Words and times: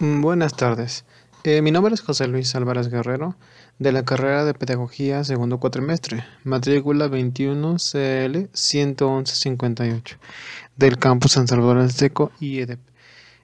Mm, 0.00 0.22
buenas 0.22 0.56
tardes. 0.56 1.04
Eh, 1.44 1.60
mi 1.60 1.72
nombre 1.72 1.92
es 1.92 2.00
José 2.00 2.26
Luis 2.26 2.54
Álvarez 2.54 2.88
Guerrero, 2.88 3.36
de 3.78 3.92
la 3.92 4.02
carrera 4.02 4.46
de 4.46 4.54
Pedagogía 4.54 5.24
segundo 5.24 5.60
cuatrimestre, 5.60 6.24
matrícula 6.42 7.06
21 7.06 7.76
CL 7.76 8.48
11158, 8.54 10.16
del 10.76 10.96
campus 10.96 11.32
San 11.32 11.48
Salvador 11.48 11.86
del 11.86 12.30
y 12.40 12.60
EDEP. 12.60 12.80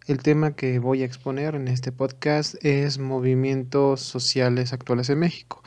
El 0.06 0.22
tema 0.22 0.53
que 0.53 0.79
voy 0.79 1.03
a 1.03 1.04
exponer 1.04 1.56
en 1.56 1.69
este 1.69 1.92
podcast 1.92 2.54
es 2.65 2.99
movimientos 2.99 4.01
sociales 4.01 4.73
actuales 4.73 5.11
en 5.11 5.19
México, 5.19 5.63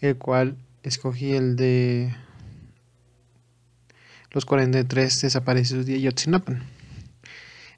el 0.00 0.16
cual 0.16 0.56
escogí 0.82 1.34
el 1.34 1.56
de 1.56 2.16
los 4.30 4.46
43 4.46 5.20
desaparecidos 5.20 5.84
de 5.84 5.96
Ayotzinapa. 5.96 6.62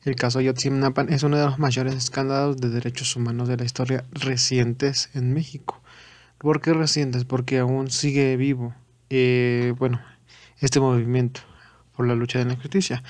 El 0.04 0.16
caso 0.16 0.40
Ayotzinapa 0.40 1.02
es 1.02 1.22
uno 1.22 1.36
de 1.36 1.44
los 1.44 1.60
mayores 1.60 1.94
escándalos 1.94 2.56
de 2.56 2.70
derechos 2.70 3.14
humanos 3.14 3.46
de 3.46 3.56
la 3.56 3.64
historia 3.64 4.04
recientes 4.10 5.10
en 5.14 5.32
México. 5.32 5.80
¿Por 6.38 6.60
qué 6.60 6.72
recientes? 6.72 7.24
Porque 7.24 7.60
aún 7.60 7.88
sigue 7.88 8.36
vivo, 8.36 8.74
eh, 9.10 9.72
bueno, 9.78 10.02
este 10.58 10.80
movimiento 10.80 11.42
por 11.96 12.08
la 12.08 12.16
lucha 12.16 12.40
de 12.40 12.46
la 12.46 12.56
justicia. 12.56 13.04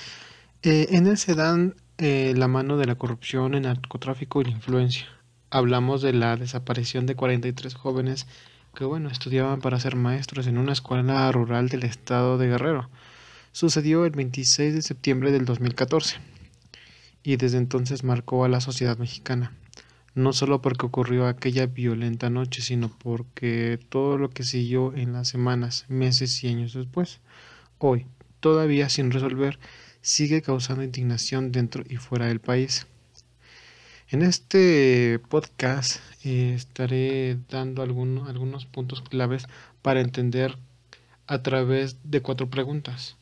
Eh, 0.62 0.88
en 0.90 1.06
él 1.06 1.16
se 1.16 1.34
dan 1.34 1.76
eh, 1.96 2.34
la 2.36 2.46
mano 2.46 2.76
de 2.76 2.84
la 2.84 2.96
corrupción, 2.96 3.54
el 3.54 3.62
narcotráfico 3.62 4.42
y 4.42 4.44
la 4.44 4.50
influencia. 4.50 5.06
Hablamos 5.48 6.02
de 6.02 6.12
la 6.12 6.36
desaparición 6.36 7.06
de 7.06 7.14
43 7.14 7.74
jóvenes 7.74 8.26
que, 8.74 8.84
bueno, 8.84 9.08
estudiaban 9.08 9.62
para 9.62 9.80
ser 9.80 9.96
maestros 9.96 10.46
en 10.46 10.58
una 10.58 10.74
escuela 10.74 11.32
rural 11.32 11.70
del 11.70 11.84
estado 11.84 12.36
de 12.36 12.48
Guerrero. 12.48 12.90
Sucedió 13.52 14.04
el 14.04 14.12
26 14.12 14.74
de 14.74 14.82
septiembre 14.82 15.32
del 15.32 15.46
2014 15.46 16.32
y 17.22 17.36
desde 17.36 17.58
entonces 17.58 18.04
marcó 18.04 18.44
a 18.44 18.48
la 18.48 18.60
sociedad 18.60 18.98
mexicana, 18.98 19.52
no 20.14 20.32
solo 20.32 20.60
porque 20.60 20.86
ocurrió 20.86 21.26
aquella 21.26 21.66
violenta 21.66 22.30
noche, 22.30 22.62
sino 22.62 22.88
porque 22.88 23.78
todo 23.88 24.18
lo 24.18 24.30
que 24.30 24.42
siguió 24.42 24.94
en 24.94 25.12
las 25.12 25.28
semanas, 25.28 25.86
meses 25.88 26.42
y 26.44 26.48
años 26.48 26.74
después, 26.74 27.20
hoy, 27.78 28.06
todavía 28.40 28.88
sin 28.88 29.10
resolver, 29.10 29.58
sigue 30.02 30.42
causando 30.42 30.82
indignación 30.82 31.52
dentro 31.52 31.84
y 31.88 31.96
fuera 31.96 32.26
del 32.26 32.40
país. 32.40 32.86
En 34.10 34.20
este 34.20 35.18
podcast 35.30 36.00
eh, 36.22 36.52
estaré 36.54 37.38
dando 37.48 37.82
algunos 37.82 38.66
puntos 38.66 39.00
claves 39.00 39.46
para 39.80 40.00
entender 40.00 40.58
a 41.26 41.42
través 41.42 41.96
de 42.04 42.20
cuatro 42.20 42.50
preguntas. 42.50 43.16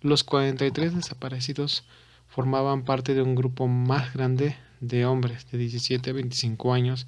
Los 0.00 0.24
43 0.24 0.94
desaparecidos 0.94 1.84
formaban 2.30 2.84
parte 2.84 3.14
de 3.14 3.22
un 3.22 3.34
grupo 3.34 3.66
más 3.68 4.14
grande 4.14 4.56
de 4.80 5.04
hombres 5.04 5.50
de 5.50 5.58
17 5.58 6.10
a 6.10 6.12
25 6.12 6.72
años 6.72 7.06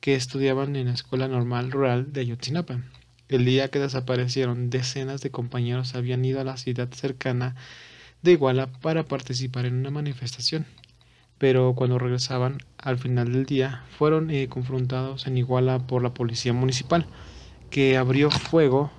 que 0.00 0.14
estudiaban 0.14 0.76
en 0.76 0.86
la 0.86 0.94
Escuela 0.94 1.28
Normal 1.28 1.70
Rural 1.70 2.12
de 2.12 2.20
Ayotzinapa. 2.20 2.80
El 3.28 3.44
día 3.44 3.68
que 3.68 3.78
desaparecieron, 3.78 4.70
decenas 4.70 5.22
de 5.22 5.30
compañeros 5.30 5.94
habían 5.94 6.24
ido 6.24 6.40
a 6.40 6.44
la 6.44 6.56
ciudad 6.56 6.88
cercana 6.92 7.56
de 8.22 8.32
Iguala 8.32 8.68
para 8.80 9.04
participar 9.04 9.66
en 9.66 9.74
una 9.74 9.90
manifestación. 9.90 10.66
Pero 11.38 11.74
cuando 11.74 11.98
regresaban 11.98 12.58
al 12.78 12.98
final 12.98 13.32
del 13.32 13.46
día, 13.46 13.82
fueron 13.98 14.30
eh, 14.30 14.48
confrontados 14.48 15.26
en 15.26 15.36
Iguala 15.36 15.80
por 15.80 16.02
la 16.02 16.14
policía 16.14 16.52
municipal, 16.52 17.06
que 17.70 17.96
abrió 17.96 18.30
fuego 18.30 18.92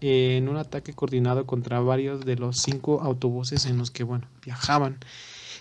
en 0.00 0.48
un 0.48 0.56
ataque 0.56 0.92
coordinado 0.92 1.46
contra 1.46 1.80
varios 1.80 2.24
de 2.24 2.36
los 2.36 2.58
cinco 2.58 3.00
autobuses 3.02 3.66
en 3.66 3.78
los 3.78 3.90
que 3.90 4.04
bueno, 4.04 4.28
viajaban. 4.44 4.98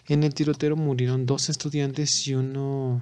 En 0.07 0.23
el 0.23 0.33
tiroteo 0.33 0.75
murieron 0.75 1.25
dos 1.25 1.49
estudiantes 1.49 2.27
y 2.27 2.35
uno 2.35 3.01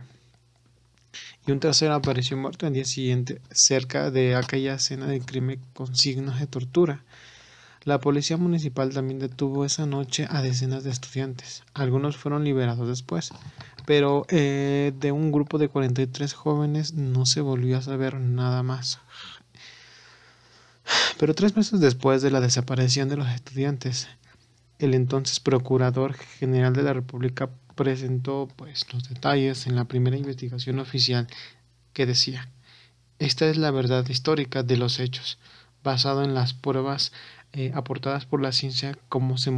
y 1.46 1.52
un 1.52 1.60
tercero 1.60 1.94
apareció 1.94 2.38
muerto 2.38 2.66
el 2.66 2.74
día 2.74 2.86
siguiente 2.86 3.42
cerca 3.52 4.10
de 4.10 4.36
aquella 4.36 4.76
escena 4.76 5.06
de 5.08 5.20
crimen 5.20 5.60
con 5.74 5.96
signos 5.96 6.40
de 6.40 6.48
tortura. 6.48 7.04
La 7.84 8.00
policía 8.00 8.38
municipal 8.38 8.94
también 8.94 9.20
detuvo 9.20 9.66
esa 9.66 9.86
noche 9.86 10.26
a 10.30 10.42
decenas 10.42 10.86
de 10.86 10.92
estudiantes. 10.92 11.64
Algunos 11.74 12.16
fueron 12.16 12.46
liberados 12.46 12.88
después, 12.88 13.32
pero 13.86 14.26
eh, 14.30 14.94
de 14.98 15.12
un 15.12 15.34
grupo 15.34 15.58
de 15.58 15.68
43 15.68 16.34
jóvenes 16.34 16.94
no 16.94 17.26
se 17.26 17.42
volvió 17.42 17.78
a 17.78 17.82
saber 17.82 18.22
nada 18.22 18.64
más. 18.64 19.00
Pero 21.20 21.34
tres 21.34 21.56
meses 21.56 21.80
después 21.80 22.22
de 22.22 22.32
la 22.32 22.42
desaparición 22.42 23.10
de 23.10 23.18
los 23.18 23.30
estudiantes, 23.30 24.08
el 24.80 24.94
entonces 24.94 25.40
Procurador 25.40 26.14
General 26.14 26.74
de 26.74 26.84
la 26.84 26.94
República 26.94 27.50
presentó 27.76 28.48
pues, 28.56 28.86
los 28.94 29.08
detalles 29.08 29.68
en 29.68 29.76
la 29.76 29.86
primera 29.86 30.18
investigación 30.18 30.80
oficial 30.80 31.28
que 31.94 32.06
decía, 32.06 32.50
esta 33.20 33.48
es 33.48 33.58
la 33.58 33.72
verdad 33.72 34.08
histórica 34.10 34.64
de 34.64 34.78
los 34.78 35.00
hechos, 35.00 35.38
basado 35.84 36.24
en 36.24 36.34
las 36.34 36.54
pruebas 36.54 37.12
eh, 37.54 37.72
aportadas 37.76 38.26
por 38.26 38.42
la 38.42 38.52
ciencia 38.52 38.98
como 39.10 39.38
se, 39.38 39.52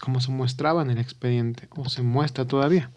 como 0.00 0.20
se 0.20 0.30
muestraba 0.30 0.82
en 0.82 0.90
el 0.90 0.98
expediente 0.98 1.68
o 1.70 1.88
se 1.88 2.02
muestra 2.02 2.46
todavía. 2.46 2.90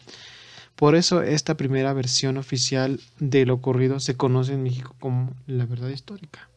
Por 0.75 0.95
eso 0.95 1.21
esta 1.21 1.55
primera 1.55 1.93
versión 1.93 2.38
oficial 2.38 2.99
de 3.19 3.45
lo 3.45 3.53
ocurrido 3.53 3.99
se 3.99 4.17
conoce 4.17 4.53
en 4.53 4.63
México 4.63 4.95
como 4.99 5.35
la 5.45 5.65
verdad 5.65 5.89
histórica. 5.89 6.50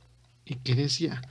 ¿Y 0.44 0.56
qué 0.56 0.74
decía? 0.74 1.22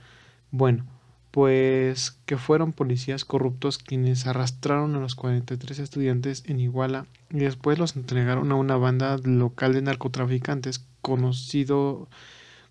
Bueno, 0.50 0.84
pues 1.30 2.16
que 2.26 2.36
fueron 2.36 2.72
policías 2.72 3.24
corruptos 3.24 3.78
quienes 3.78 4.26
arrastraron 4.26 4.94
a 4.94 5.00
los 5.00 5.16
43 5.16 5.80
estudiantes 5.80 6.44
en 6.46 6.60
Iguala 6.60 7.06
y 7.30 7.38
después 7.38 7.76
los 7.78 7.96
entregaron 7.96 8.52
a 8.52 8.54
una 8.54 8.76
banda 8.76 9.18
local 9.18 9.72
de 9.72 9.82
narcotraficantes 9.82 10.84
conocido 11.02 12.08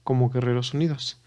como 0.06 0.30
Guerreros 0.30 0.74
Unidos 0.74 1.18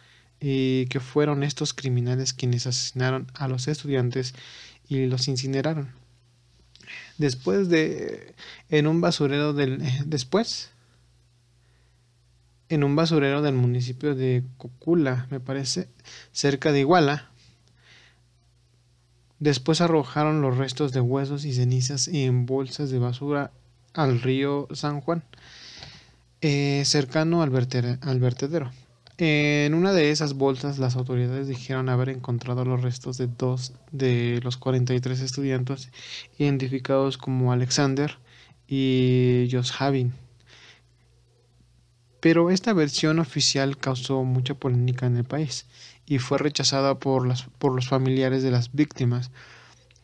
y 0.41 0.87
que 0.87 1.01
fueron 1.01 1.43
estos 1.43 1.75
criminales 1.75 2.33
quienes 2.33 2.67
asesinaron 2.67 3.27
a 3.35 3.49
los 3.49 3.69
estudiantes 3.69 4.35
y 4.89 5.05
los 5.07 5.29
incineraron. 5.29 5.91
Después 7.19 7.69
de 7.69 8.35
en 8.71 8.87
un 8.87 9.01
basurero 9.01 9.53
del 9.53 9.83
después 10.07 10.71
en 12.69 12.85
un 12.85 12.97
basurero 12.97 13.43
del 13.43 13.55
municipio 13.55 14.15
de 14.15 14.45
Cocula, 14.57 15.27
me 15.31 15.41
parece, 15.41 15.89
cerca 16.33 16.73
de 16.73 16.81
Iguala. 16.81 17.31
Después 19.39 19.81
arrojaron 19.81 20.41
los 20.41 20.57
restos 20.57 20.93
de 20.93 21.01
huesos 21.01 21.45
y 21.45 21.53
cenizas 21.53 22.09
en 22.09 22.47
bolsas 22.47 22.91
de 22.91 22.99
basura 22.99 23.53
al 23.93 24.21
río 24.21 24.67
San 24.73 25.01
Juan, 25.01 25.23
eh, 26.41 26.83
cercano 26.85 27.43
al, 27.43 27.51
vertedero. 27.51 28.71
En 29.19 29.75
una 29.75 29.93
de 29.93 30.11
esas 30.11 30.35
bolsas 30.35 30.79
las 30.79 30.97
autoridades 30.97 31.49
dijeron 31.49 31.89
haber 31.89 32.11
encontrado 32.11 32.65
los 32.65 32.83
restos 32.83 33.17
de 33.17 33.27
dos 33.27 33.73
de 33.91 34.41
los 34.43 34.59
43 34.59 35.21
estudiantes 35.21 35.91
identificados 36.39 37.17
como 37.17 37.53
Alexander 37.53 38.19
y 38.69 39.49
Joshavin 39.51 40.13
pero 42.27 42.51
esta 42.51 42.73
versión 42.73 43.21
oficial 43.21 43.79
causó 43.79 44.25
mucha 44.25 44.55
polémica 44.55 45.07
en 45.07 45.17
el 45.17 45.23
país 45.23 45.65
y 46.07 46.19
fue 46.19 46.39
rechazada 46.39 46.99
por, 46.99 47.33
por 47.61 47.73
los 47.73 47.87
familiares 47.87 48.43
de 48.43 48.51
las 48.51 48.73
víctimas, 48.73 49.31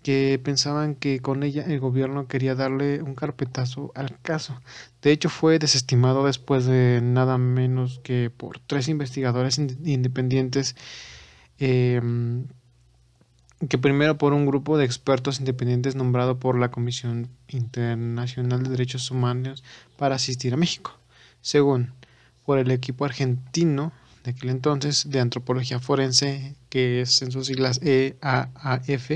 que 0.05 0.41
pensaban 0.41 0.95
que 0.95 1.19
con 1.19 1.43
ella 1.43 1.65
el 1.67 1.81
gobierno 1.81 2.29
quería 2.29 2.55
darle 2.55 3.03
un 3.03 3.17
carpetazo 3.17 3.91
al 3.97 4.21
caso. 4.21 4.61
De 5.03 5.11
hecho, 5.11 5.31
fue 5.31 5.59
desestimado 5.59 6.25
después 6.25 6.65
de 6.65 7.01
nada 7.03 7.39
menos 7.39 7.99
que 8.05 8.31
por 8.31 8.61
tres 8.61 8.87
investigadores 8.87 9.59
independientes, 9.59 10.77
em, 11.59 12.47
que 13.69 13.79
primero 13.79 14.17
por 14.17 14.33
un 14.33 14.47
grupo 14.47 14.79
de 14.79 14.85
expertos 14.85 15.41
independientes 15.41 15.97
nombrado 15.97 16.39
por 16.39 16.57
la 16.57 16.71
Comisión 16.71 17.31
Internacional 17.49 18.63
de 18.63 18.71
Derechos 18.71 19.11
Humanos 19.11 19.65
para 19.97 20.15
asistir 20.15 20.55
a 20.55 20.57
México. 20.57 20.93
Según 21.41 21.91
por 22.45 22.59
el 22.59 22.71
equipo 22.71 23.05
argentino 23.05 23.93
de 24.25 24.33
aquel 24.33 24.51
entonces 24.51 25.11
de 25.11 25.21
antropología 25.21 25.81
forense, 25.81 26.55
que 26.69 27.01
es 27.01 27.23
en 27.23 27.33
sus 27.33 27.47
siglas 27.47 27.81
EAAF, 27.83 29.11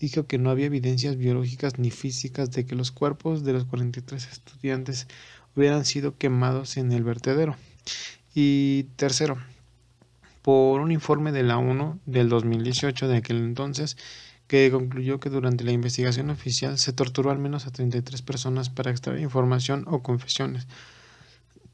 dijo 0.00 0.26
que 0.26 0.38
no 0.38 0.50
había 0.50 0.66
evidencias 0.66 1.16
biológicas 1.16 1.78
ni 1.78 1.90
físicas 1.90 2.50
de 2.50 2.66
que 2.66 2.74
los 2.74 2.90
cuerpos 2.90 3.44
de 3.44 3.52
los 3.52 3.64
43 3.66 4.28
estudiantes 4.32 5.06
hubieran 5.54 5.84
sido 5.84 6.16
quemados 6.16 6.76
en 6.76 6.92
el 6.92 7.04
vertedero. 7.04 7.56
Y 8.34 8.84
tercero, 8.96 9.36
por 10.40 10.80
un 10.80 10.90
informe 10.92 11.30
de 11.30 11.42
la 11.42 11.58
ONU 11.58 12.00
del 12.06 12.28
2018 12.28 13.06
de 13.06 13.18
aquel 13.18 13.36
entonces, 13.38 13.96
que 14.46 14.70
concluyó 14.70 15.20
que 15.20 15.30
durante 15.30 15.64
la 15.64 15.72
investigación 15.72 16.30
oficial 16.30 16.78
se 16.78 16.92
torturó 16.92 17.30
al 17.30 17.38
menos 17.38 17.66
a 17.66 17.70
33 17.70 18.22
personas 18.22 18.70
para 18.70 18.90
extraer 18.90 19.20
información 19.20 19.84
o 19.86 20.02
confesiones 20.02 20.66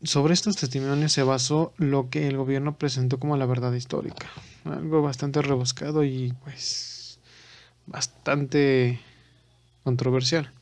sobre 0.02 0.34
estos 0.34 0.56
testimonios 0.56 1.12
se 1.12 1.22
basó 1.22 1.72
lo 1.76 2.08
que 2.08 2.28
el 2.28 2.36
gobierno 2.36 2.76
presentó 2.76 3.18
como 3.18 3.36
la 3.36 3.46
verdad 3.46 3.72
histórica, 3.72 4.26
algo 4.64 5.02
bastante 5.02 5.42
rebuscado 5.42 6.04
y 6.04 6.34
pues 6.44 7.18
bastante 7.86 9.00
controversial. 9.82 10.52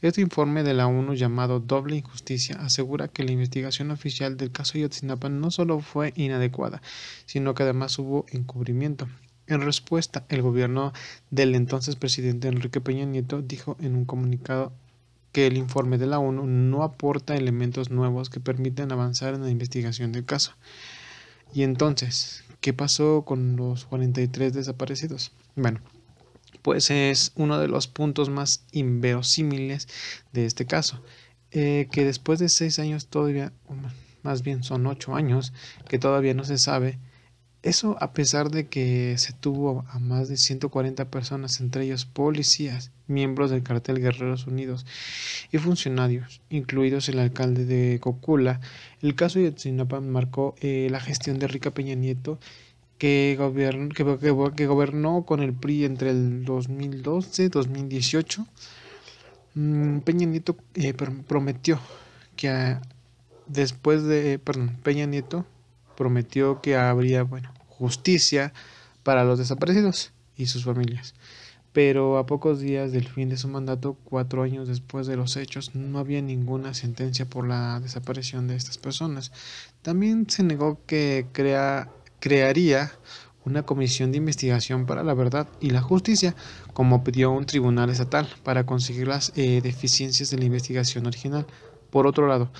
Este 0.00 0.20
informe 0.20 0.62
de 0.62 0.74
la 0.74 0.86
ONU 0.86 1.14
llamado 1.14 1.58
Doble 1.58 1.96
Injusticia 1.96 2.56
asegura 2.60 3.08
que 3.08 3.24
la 3.24 3.32
investigación 3.32 3.90
oficial 3.90 4.36
del 4.36 4.52
caso 4.52 4.78
Yotzinapa 4.78 5.28
no 5.28 5.50
solo 5.50 5.80
fue 5.80 6.12
inadecuada, 6.14 6.80
sino 7.26 7.54
que 7.54 7.64
además 7.64 7.98
hubo 7.98 8.24
encubrimiento. 8.30 9.08
En 9.48 9.62
respuesta, 9.62 10.24
el 10.28 10.42
gobierno 10.42 10.92
del 11.30 11.56
entonces 11.56 11.96
presidente 11.96 12.46
Enrique 12.46 12.80
Peña 12.80 13.06
Nieto 13.06 13.42
dijo 13.42 13.76
en 13.80 13.96
un 13.96 14.04
comunicado 14.04 14.72
que 15.32 15.46
el 15.46 15.56
informe 15.56 15.98
de 15.98 16.06
la 16.06 16.18
ONU 16.18 16.46
no 16.46 16.82
aporta 16.82 17.36
elementos 17.36 17.90
nuevos 17.90 18.30
que 18.30 18.40
permitan 18.40 18.92
avanzar 18.92 19.34
en 19.34 19.42
la 19.42 19.50
investigación 19.50 20.12
del 20.12 20.24
caso. 20.24 20.54
Y 21.54 21.62
entonces, 21.62 22.44
¿qué 22.60 22.72
pasó 22.72 23.22
con 23.24 23.56
los 23.56 23.84
43 23.86 24.52
desaparecidos? 24.52 25.32
Bueno, 25.56 25.80
pues 26.62 26.90
es 26.90 27.32
uno 27.34 27.58
de 27.58 27.68
los 27.68 27.86
puntos 27.86 28.28
más 28.30 28.64
inverosímiles 28.72 29.88
de 30.32 30.44
este 30.44 30.66
caso, 30.66 31.02
eh, 31.50 31.88
que 31.90 32.04
después 32.04 32.38
de 32.38 32.48
seis 32.48 32.78
años 32.78 33.06
todavía, 33.06 33.52
más 34.22 34.42
bien 34.42 34.62
son 34.62 34.86
ocho 34.86 35.14
años, 35.14 35.52
que 35.88 35.98
todavía 35.98 36.34
no 36.34 36.44
se 36.44 36.58
sabe, 36.58 36.98
eso 37.62 37.96
a 38.00 38.12
pesar 38.12 38.50
de 38.50 38.68
que 38.68 39.16
se 39.18 39.32
tuvo 39.32 39.84
a 39.90 39.98
más 39.98 40.28
de 40.28 40.36
140 40.36 41.10
personas, 41.10 41.60
entre 41.60 41.84
ellos 41.84 42.04
policías, 42.06 42.92
miembros 43.08 43.50
del 43.50 43.62
cartel 43.62 44.00
Guerreros 44.00 44.46
Unidos 44.46 44.86
y 45.50 45.58
funcionarios, 45.58 46.40
incluidos 46.50 47.08
el 47.08 47.18
alcalde 47.18 47.64
de 47.64 47.98
Cocula, 48.00 48.60
el 49.02 49.14
caso 49.14 49.38
de 49.38 49.46
Yotzinapa 49.46 50.00
marcó 50.00 50.54
eh, 50.60 50.88
la 50.90 51.00
gestión 51.00 51.38
de 51.38 51.48
Rica 51.48 51.72
Peña 51.72 51.94
Nieto 51.94 52.38
que, 52.98 53.36
gobernó 53.38 55.22
con 55.24 55.40
el 55.40 55.52
PRI 55.54 55.84
entre 55.84 56.10
el 56.10 56.44
2012 56.44 57.44
y 57.44 57.48
2018, 57.48 58.46
Peña 60.04 60.26
Nieto 60.26 60.56
eh, 60.74 60.94
prometió 60.94 61.80
que 62.36 62.76
después 63.46 64.04
de, 64.04 64.38
perdón, 64.38 64.76
Peña 64.82 65.06
Nieto 65.06 65.46
prometió 65.98 66.60
que 66.60 66.76
habría, 66.76 67.24
bueno, 67.24 67.52
justicia 67.66 68.52
para 69.02 69.24
los 69.24 69.40
desaparecidos 69.40 70.12
y 70.36 70.46
sus 70.46 70.64
familias. 70.64 71.14
Pero 71.72 72.18
a 72.18 72.24
pocos 72.24 72.60
días 72.60 72.92
del 72.92 73.08
fin 73.08 73.28
de 73.28 73.36
su 73.36 73.48
mandato, 73.48 73.96
cuatro 74.04 74.44
años 74.44 74.68
después 74.68 75.08
de 75.08 75.16
los 75.16 75.36
hechos, 75.36 75.74
no 75.74 75.98
había 75.98 76.22
ninguna 76.22 76.72
sentencia 76.72 77.26
por 77.26 77.46
la 77.46 77.80
desaparición 77.80 78.46
de 78.46 78.54
estas 78.54 78.78
personas. 78.78 79.32
También 79.82 80.30
se 80.30 80.44
negó 80.44 80.78
que 80.86 81.26
crea 81.32 81.90
crearía 82.20 82.92
una 83.44 83.62
comisión 83.62 84.12
de 84.12 84.18
investigación 84.18 84.86
para 84.86 85.02
la 85.02 85.14
verdad 85.14 85.48
y 85.60 85.70
la 85.70 85.80
justicia, 85.80 86.34
como 86.74 87.02
pidió 87.02 87.30
un 87.32 87.44
tribunal 87.44 87.90
estatal, 87.90 88.28
para 88.44 88.66
conseguir 88.66 89.08
las 89.08 89.32
eh, 89.36 89.60
deficiencias 89.62 90.30
de 90.30 90.38
la 90.38 90.44
investigación 90.44 91.06
original. 91.06 91.46
Por 91.90 92.06
otro 92.06 92.26
lado, 92.28 92.50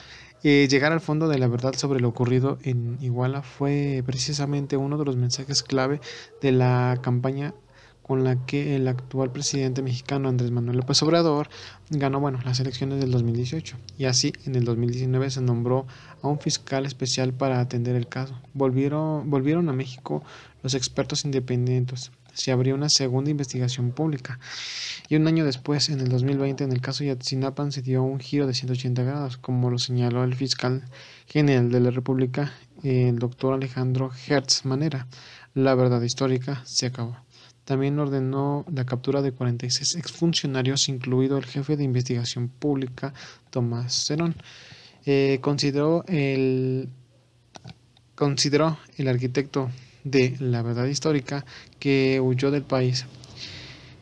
eh, 0.44 0.68
llegar 0.70 0.92
al 0.92 1.00
fondo 1.00 1.28
de 1.28 1.38
la 1.38 1.48
verdad 1.48 1.74
sobre 1.74 2.00
lo 2.00 2.08
ocurrido 2.08 2.58
en 2.62 2.98
Iguala 3.00 3.42
fue 3.42 4.02
precisamente 4.06 4.76
uno 4.76 4.96
de 4.96 5.04
los 5.04 5.16
mensajes 5.16 5.62
clave 5.62 6.00
de 6.40 6.52
la 6.52 6.98
campaña 7.02 7.54
con 8.08 8.24
la 8.24 8.46
que 8.46 8.74
el 8.74 8.88
actual 8.88 9.30
presidente 9.32 9.82
mexicano 9.82 10.30
Andrés 10.30 10.50
Manuel 10.50 10.78
López 10.78 11.02
Obrador 11.02 11.50
ganó 11.90 12.20
bueno, 12.20 12.38
las 12.42 12.58
elecciones 12.58 13.00
del 13.00 13.10
2018 13.10 13.76
y 13.98 14.06
así 14.06 14.32
en 14.46 14.54
el 14.54 14.64
2019 14.64 15.30
se 15.30 15.42
nombró 15.42 15.86
a 16.22 16.28
un 16.28 16.40
fiscal 16.40 16.86
especial 16.86 17.34
para 17.34 17.60
atender 17.60 17.96
el 17.96 18.08
caso. 18.08 18.40
Volvieron, 18.54 19.28
volvieron 19.28 19.68
a 19.68 19.74
México 19.74 20.22
los 20.62 20.72
expertos 20.74 21.26
independientes. 21.26 22.10
Se 22.38 22.52
abrió 22.52 22.76
una 22.76 22.88
segunda 22.88 23.32
investigación 23.32 23.90
pública 23.90 24.38
y 25.08 25.16
un 25.16 25.26
año 25.26 25.44
después, 25.44 25.88
en 25.88 25.98
el 25.98 26.08
2020, 26.08 26.62
en 26.62 26.70
el 26.70 26.80
caso 26.80 27.02
Yatzinapan 27.02 27.72
se 27.72 27.82
dio 27.82 28.04
un 28.04 28.20
giro 28.20 28.46
de 28.46 28.54
180 28.54 29.02
grados, 29.02 29.38
como 29.38 29.70
lo 29.70 29.78
señaló 29.78 30.22
el 30.22 30.36
fiscal 30.36 30.84
general 31.26 31.72
de 31.72 31.80
la 31.80 31.90
República, 31.90 32.52
el 32.84 33.18
doctor 33.18 33.54
Alejandro 33.54 34.12
Hertz 34.28 34.64
Manera. 34.64 35.08
La 35.54 35.74
verdad 35.74 36.00
histórica 36.00 36.62
se 36.64 36.86
acabó. 36.86 37.16
También 37.64 37.98
ordenó 37.98 38.64
la 38.72 38.86
captura 38.86 39.20
de 39.20 39.32
46 39.32 39.96
exfuncionarios, 39.96 40.88
incluido 40.88 41.38
el 41.38 41.44
jefe 41.44 41.76
de 41.76 41.82
investigación 41.82 42.48
pública, 42.48 43.12
Tomás 43.50 44.06
Cerón. 44.06 44.36
Eh, 45.06 45.40
consideró, 45.40 46.04
el, 46.06 46.88
consideró 48.14 48.78
el 48.96 49.08
arquitecto 49.08 49.70
de 50.04 50.36
la 50.40 50.62
verdad 50.62 50.86
histórica 50.86 51.44
que 51.78 52.20
huyó 52.20 52.50
del 52.50 52.62
país 52.62 53.06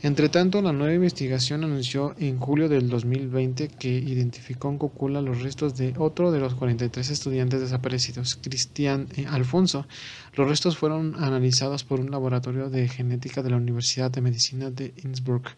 entre 0.03 0.29
tanto, 0.29 0.61
la 0.61 0.73
nueva 0.73 0.95
investigación 0.95 1.65
anunció 1.65 2.15
en 2.19 2.39
julio 2.39 2.69
del 2.69 2.89
2020 2.91 3.69
que 3.69 3.89
identificó 3.89 4.69
en 4.69 4.77
Cocula 4.77 5.23
los 5.23 5.41
restos 5.41 5.75
de 5.77 5.95
otro 5.97 6.31
de 6.31 6.39
los 6.39 6.55
43 6.55 7.11
estudiantes 7.11 7.61
desaparecidos, 7.61 8.37
Cristian 8.37 9.09
eh, 9.17 9.27
Alfonso. 9.27 9.87
Los 10.35 10.49
restos 10.49 10.77
fueron 10.77 11.15
analizados 11.17 11.83
por 11.83 11.99
un 11.99 12.11
laboratorio 12.11 12.69
de 12.69 12.87
genética 12.89 13.43
de 13.43 13.51
la 13.51 13.57
Universidad 13.57 14.11
de 14.11 14.21
Medicina 14.21 14.71
de 14.71 14.93
Innsbruck, 15.03 15.49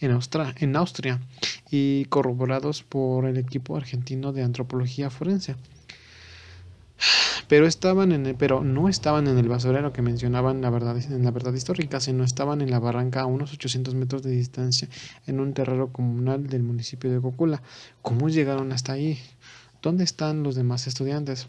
en, 0.00 0.18
en 0.56 0.76
Austria, 0.76 1.20
y 1.70 2.06
corroborados 2.06 2.82
por 2.82 3.26
el 3.26 3.36
equipo 3.36 3.76
argentino 3.76 4.32
de 4.32 4.42
antropología 4.42 5.10
forense 5.10 5.56
pero 7.54 7.68
estaban 7.68 8.10
en 8.10 8.26
el, 8.26 8.34
pero 8.34 8.64
no 8.64 8.88
estaban 8.88 9.28
en 9.28 9.38
el 9.38 9.48
basurero 9.48 9.92
que 9.92 10.02
mencionaban 10.02 10.60
la 10.60 10.70
verdad, 10.70 10.96
en 10.96 11.22
la 11.22 11.30
verdad 11.30 11.54
histórica, 11.54 12.00
sino 12.00 12.24
estaban 12.24 12.60
en 12.62 12.68
la 12.72 12.80
barranca 12.80 13.20
a 13.20 13.26
unos 13.26 13.52
800 13.52 13.94
metros 13.94 14.24
de 14.24 14.32
distancia 14.32 14.88
en 15.28 15.38
un 15.38 15.54
terreno 15.54 15.92
comunal 15.92 16.48
del 16.48 16.64
municipio 16.64 17.12
de 17.12 17.20
Cocula. 17.20 17.62
¿Cómo 18.02 18.28
llegaron 18.28 18.72
hasta 18.72 18.94
ahí? 18.94 19.20
¿Dónde 19.82 20.02
están 20.02 20.42
los 20.42 20.56
demás 20.56 20.88
estudiantes? 20.88 21.46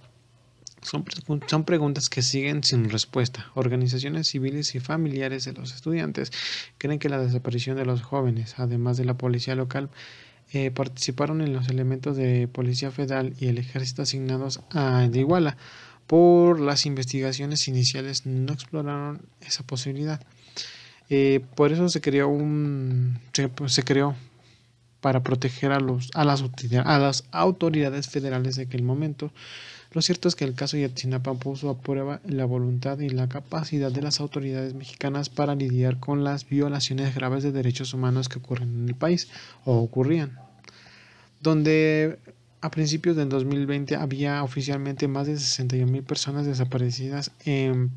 Son, 0.83 1.63
preguntas 1.63 2.07
que 2.11 2.21
siguen 2.21 2.63
sin 2.63 2.87
respuesta. 2.91 3.47
Organizaciones 3.55 4.27
civiles 4.27 4.75
y 4.75 4.79
familiares 4.79 5.45
de 5.45 5.53
los 5.53 5.73
estudiantes 5.73 6.31
creen 6.77 6.99
que 6.99 7.09
la 7.09 7.17
desaparición 7.17 7.77
de 7.77 7.85
los 7.87 8.03
jóvenes, 8.03 8.53
además 8.59 8.97
de 8.97 9.05
la 9.05 9.17
policía 9.17 9.55
local, 9.55 9.89
eh, 10.53 10.69
participaron 10.69 11.41
en 11.41 11.51
los 11.51 11.67
elementos 11.69 12.15
de 12.15 12.47
Policía 12.47 12.91
Federal 12.91 13.33
y 13.39 13.47
el 13.47 13.57
Ejército 13.57 14.03
asignados 14.03 14.61
a 14.69 15.09
Iguala. 15.11 15.57
Por 16.07 16.59
las 16.59 16.85
investigaciones 16.85 17.67
iniciales 17.67 18.25
no 18.25 18.53
exploraron 18.53 19.21
esa 19.41 19.63
posibilidad. 19.63 20.21
Eh, 21.09 21.41
por 21.55 21.71
eso 21.71 21.87
se 21.89 22.01
creó 22.01 22.27
un 22.27 23.19
se, 23.33 23.47
pues, 23.49 23.79
creó 23.85 24.15
para 25.01 25.21
proteger 25.21 25.71
a 25.71 25.79
los 25.79 26.09
a 26.15 26.25
las, 26.25 26.43
a 26.83 26.99
las 26.99 27.25
autoridades 27.31 28.09
federales 28.09 28.55
de 28.55 28.63
aquel 28.63 28.83
momento. 28.83 29.31
Lo 29.91 30.01
cierto 30.01 30.27
es 30.27 30.35
que 30.35 30.43
el 30.43 30.55
caso 30.55 30.77
Yatzinapa 30.77 31.33
puso 31.35 31.69
a 31.69 31.77
prueba 31.77 32.19
la 32.25 32.45
voluntad 32.45 32.99
y 32.99 33.09
la 33.09 33.29
capacidad 33.29 33.91
de 33.91 34.01
las 34.01 34.19
autoridades 34.19 34.73
mexicanas 34.73 35.29
para 35.29 35.55
lidiar 35.55 35.99
con 35.99 36.23
las 36.23 36.49
violaciones 36.49 37.15
graves 37.15 37.43
de 37.43 37.51
derechos 37.51 37.93
humanos 37.93 38.27
que 38.27 38.39
ocurren 38.39 38.75
en 38.75 38.89
el 38.89 38.95
país 38.95 39.29
o 39.63 39.77
ocurrían 39.77 40.37
donde 41.45 42.17
a 42.65 42.71
principios 42.71 43.15
del 43.15 43.29
2020 43.29 43.95
había 43.95 44.43
oficialmente 44.43 45.07
más 45.07 45.27
de 45.27 45.37
61 45.37 45.91
mil 45.91 46.01
personas 46.01 46.47
desaparecidas. 46.47 47.31
En 47.45 47.91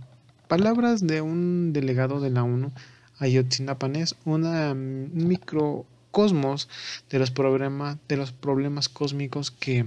palabras 0.47 1.07
de 1.07 1.23
un 1.23 1.73
delegado 1.73 2.21
de 2.21 2.29
la 2.29 2.45
ONU, 2.45 2.71
Ayotzinapa 3.19 3.87
es 3.95 4.15
una 4.27 4.75
microcosmos 4.75 6.69
de 7.09 7.19
los, 7.19 7.31
problemas, 7.31 7.97
de 8.09 8.19
los 8.19 8.33
problemas 8.33 8.91
cósmicos 8.91 9.51
que 9.51 9.87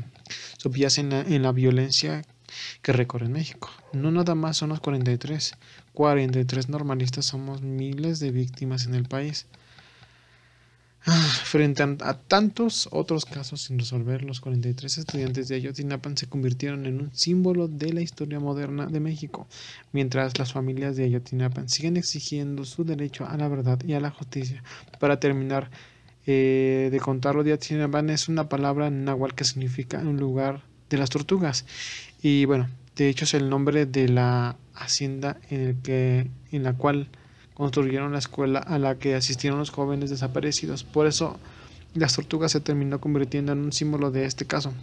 subyacen 0.58 1.14
en 1.14 1.44
la 1.44 1.52
violencia 1.52 2.24
que 2.82 2.92
recorre 2.92 3.30
México. 3.30 3.70
No 3.94 4.10
nada 4.10 4.34
más 4.34 4.58
son 4.58 4.70
los 4.70 4.80
43. 4.80 5.58
43 5.94 6.70
normalistas 6.70 7.26
somos 7.26 7.62
miles 7.62 8.20
de 8.20 8.32
víctimas 8.32 8.88
en 8.88 8.96
el 8.96 9.04
país. 9.04 9.46
Frente 11.04 11.82
a, 11.82 12.14
tantos 12.14 12.88
otros 12.92 13.26
casos 13.26 13.64
sin 13.64 13.80
resolver, 13.80 14.24
los 14.24 14.40
43 14.40 15.00
estudiantes 15.00 15.48
de 15.48 15.56
Ayotzinapa 15.56 16.12
se 16.16 16.28
convirtieron 16.28 16.86
en 16.86 17.02
un 17.02 17.16
símbolo 17.16 17.68
de 17.68 17.92
la 17.92 18.02
historia 18.02 18.40
moderna 18.40 18.86
de 18.86 19.00
México, 19.00 19.48
mientras 19.94 20.38
las 20.38 20.54
familias 20.54 20.96
de 20.96 21.06
Ayotzinapa 21.06 21.68
siguen 21.68 21.98
exigiendo 21.98 22.66
su 22.66 22.84
derecho 22.84 23.26
a 23.26 23.36
la 23.36 23.48
verdad 23.48 23.80
y 23.84 23.94
a 23.94 24.00
la 24.00 24.12
justicia. 24.12 24.64
Para 25.00 25.20
terminar 25.20 25.72
eh, 26.28 26.90
de 26.92 27.00
contarlo, 27.00 27.44
de 27.44 27.54
Ayotzinapa 27.54 28.02
es 28.02 28.30
una 28.30 28.48
palabra 28.48 28.92
náhuatl 28.92 29.34
que 29.34 29.44
significa 29.44 29.98
un 30.00 30.18
lugar 30.18 30.62
de 30.92 30.98
las 30.98 31.10
tortugas. 31.10 31.66
Y 32.22 32.46
bueno, 32.46 32.70
de 32.96 33.10
hecho 33.10 33.26
es 33.26 33.34
el 33.34 33.50
nombre 33.50 33.88
de 33.88 34.08
la 34.08 34.56
hacienda 34.76 35.40
en, 35.50 35.62
el 35.62 35.76
que, 35.82 36.30
en 36.52 36.62
la 36.62 36.74
cual 36.74 37.10
construyeron 37.62 38.12
la 38.12 38.18
escuela 38.18 38.58
a 38.58 38.80
la 38.80 38.98
que 38.98 39.14
asistieron 39.14 39.60
los 39.60 39.70
jóvenes 39.70 40.10
desaparecidos. 40.10 40.84
Por 40.84 41.06
eso 41.06 41.40
las 41.94 42.16
tortugas 42.16 42.52
se 42.52 42.60
terminó 42.60 43.00
convirtiendo 43.00 43.52
en 43.52 43.60
un 43.60 43.72
símbolo 43.72 44.10
de 44.10 44.26
este 44.26 44.46
caso. 44.46 44.74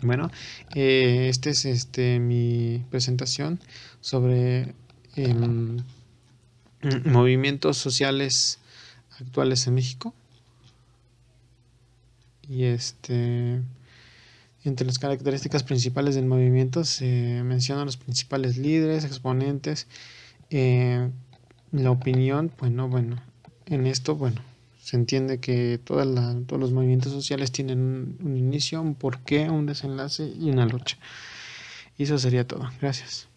Bueno, 0.00 0.30
eh, 0.74 1.26
esta 1.28 1.50
es 1.50 1.66
este, 1.66 2.18
mi 2.18 2.82
presentación 2.88 3.60
sobre 4.00 4.74
em, 5.14 5.76
movimientos 7.04 7.76
sociales 7.76 8.60
actuales 9.20 9.66
en 9.66 9.74
México. 9.74 10.14
Y 12.48 12.64
este, 12.64 13.60
entre 14.64 14.86
las 14.86 14.98
características 14.98 15.64
principales 15.64 16.14
del 16.14 16.24
movimiento 16.24 16.82
se 16.82 17.42
mencionan 17.44 17.84
los 17.84 17.98
principales 17.98 18.56
líderes, 18.56 19.04
exponentes, 19.04 19.86
eh, 20.48 21.10
la 21.72 21.90
opinión, 21.90 22.50
bueno, 22.58 22.88
bueno, 22.88 23.22
en 23.66 23.86
esto, 23.86 24.16
bueno, 24.16 24.40
se 24.82 24.96
entiende 24.96 25.38
que 25.38 25.78
todos 25.82 26.06
los 26.06 26.72
movimientos 26.72 27.12
sociales 27.12 27.52
tienen 27.52 28.16
un, 28.20 28.36
inicio, 28.36 28.82
un 28.82 28.94
porqué, 28.94 29.48
un 29.48 29.66
desenlace 29.66 30.32
y 30.38 30.50
una 30.50 30.66
lucha. 30.66 30.96
Y 31.96 32.04
eso 32.04 32.18
sería 32.18 32.46
todo. 32.46 32.68
Gracias. 32.80 33.29